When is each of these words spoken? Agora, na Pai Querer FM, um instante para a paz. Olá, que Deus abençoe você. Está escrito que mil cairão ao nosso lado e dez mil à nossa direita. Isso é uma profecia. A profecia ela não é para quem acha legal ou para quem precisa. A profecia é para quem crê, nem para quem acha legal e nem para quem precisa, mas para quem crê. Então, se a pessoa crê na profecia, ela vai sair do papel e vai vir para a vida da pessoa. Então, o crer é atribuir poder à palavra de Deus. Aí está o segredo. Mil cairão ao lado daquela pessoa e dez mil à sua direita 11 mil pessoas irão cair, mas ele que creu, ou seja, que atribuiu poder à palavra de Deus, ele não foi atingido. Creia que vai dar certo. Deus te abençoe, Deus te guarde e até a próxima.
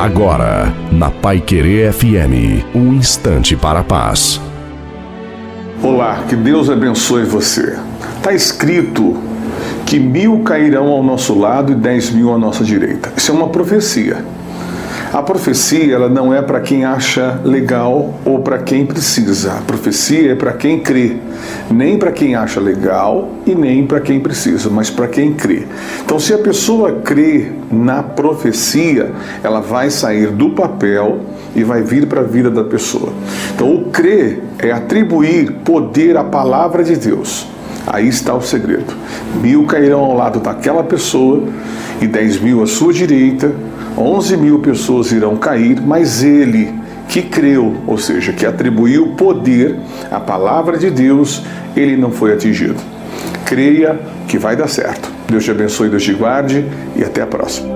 Agora, 0.00 0.72
na 0.90 1.10
Pai 1.10 1.42
Querer 1.42 1.92
FM, 1.92 2.64
um 2.74 2.94
instante 2.94 3.54
para 3.54 3.80
a 3.80 3.84
paz. 3.84 4.40
Olá, 5.82 6.24
que 6.26 6.34
Deus 6.34 6.70
abençoe 6.70 7.24
você. 7.24 7.78
Está 8.16 8.32
escrito 8.32 9.18
que 9.84 10.00
mil 10.00 10.38
cairão 10.38 10.88
ao 10.88 11.02
nosso 11.02 11.38
lado 11.38 11.72
e 11.72 11.74
dez 11.74 12.08
mil 12.08 12.32
à 12.32 12.38
nossa 12.38 12.64
direita. 12.64 13.12
Isso 13.14 13.30
é 13.30 13.34
uma 13.34 13.50
profecia. 13.50 14.24
A 15.12 15.20
profecia 15.22 15.92
ela 15.92 16.08
não 16.08 16.32
é 16.32 16.40
para 16.40 16.60
quem 16.60 16.84
acha 16.84 17.40
legal 17.44 18.14
ou 18.24 18.38
para 18.38 18.58
quem 18.58 18.86
precisa. 18.86 19.54
A 19.54 19.60
profecia 19.60 20.30
é 20.30 20.34
para 20.36 20.52
quem 20.52 20.78
crê, 20.78 21.16
nem 21.68 21.98
para 21.98 22.12
quem 22.12 22.36
acha 22.36 22.60
legal 22.60 23.28
e 23.44 23.52
nem 23.52 23.84
para 23.84 23.98
quem 23.98 24.20
precisa, 24.20 24.70
mas 24.70 24.88
para 24.88 25.08
quem 25.08 25.32
crê. 25.32 25.64
Então, 26.04 26.20
se 26.20 26.32
a 26.32 26.38
pessoa 26.38 27.00
crê 27.02 27.50
na 27.72 28.04
profecia, 28.04 29.10
ela 29.42 29.60
vai 29.60 29.90
sair 29.90 30.28
do 30.28 30.50
papel 30.50 31.18
e 31.56 31.64
vai 31.64 31.82
vir 31.82 32.06
para 32.06 32.20
a 32.20 32.24
vida 32.24 32.48
da 32.48 32.62
pessoa. 32.62 33.12
Então, 33.52 33.74
o 33.74 33.86
crer 33.86 34.40
é 34.60 34.70
atribuir 34.70 35.50
poder 35.64 36.16
à 36.16 36.22
palavra 36.22 36.84
de 36.84 36.94
Deus. 36.94 37.48
Aí 37.86 38.08
está 38.08 38.34
o 38.34 38.42
segredo. 38.42 38.94
Mil 39.40 39.64
cairão 39.64 40.00
ao 40.00 40.16
lado 40.16 40.40
daquela 40.40 40.82
pessoa 40.82 41.44
e 42.00 42.06
dez 42.06 42.40
mil 42.40 42.62
à 42.62 42.66
sua 42.66 42.92
direita 42.92 43.52
11 43.96 44.36
mil 44.36 44.58
pessoas 44.60 45.12
irão 45.12 45.36
cair, 45.36 45.80
mas 45.80 46.22
ele 46.22 46.72
que 47.08 47.22
creu, 47.22 47.76
ou 47.86 47.98
seja, 47.98 48.32
que 48.32 48.46
atribuiu 48.46 49.08
poder 49.08 49.76
à 50.10 50.20
palavra 50.20 50.78
de 50.78 50.90
Deus, 50.90 51.42
ele 51.76 51.96
não 51.96 52.10
foi 52.10 52.32
atingido. 52.32 52.76
Creia 53.44 53.98
que 54.28 54.38
vai 54.38 54.54
dar 54.54 54.68
certo. 54.68 55.10
Deus 55.28 55.44
te 55.44 55.50
abençoe, 55.50 55.88
Deus 55.88 56.04
te 56.04 56.12
guarde 56.12 56.64
e 56.94 57.02
até 57.02 57.20
a 57.22 57.26
próxima. 57.26 57.68